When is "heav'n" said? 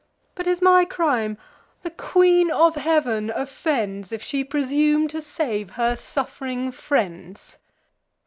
2.73-3.29